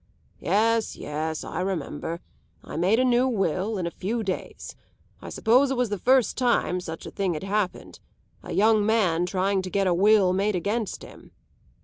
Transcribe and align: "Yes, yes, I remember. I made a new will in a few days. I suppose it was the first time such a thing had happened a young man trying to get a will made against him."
"Yes, 0.39 0.95
yes, 0.95 1.43
I 1.43 1.61
remember. 1.61 2.21
I 2.63 2.75
made 2.75 2.97
a 2.97 3.05
new 3.05 3.27
will 3.27 3.77
in 3.77 3.85
a 3.85 3.91
few 3.91 4.23
days. 4.23 4.75
I 5.21 5.29
suppose 5.29 5.69
it 5.69 5.77
was 5.77 5.89
the 5.89 5.99
first 5.99 6.39
time 6.39 6.79
such 6.81 7.05
a 7.05 7.11
thing 7.11 7.35
had 7.35 7.43
happened 7.43 7.99
a 8.41 8.51
young 8.51 8.83
man 8.83 9.27
trying 9.27 9.61
to 9.61 9.69
get 9.69 9.85
a 9.85 9.93
will 9.93 10.33
made 10.33 10.55
against 10.55 11.03
him." 11.03 11.33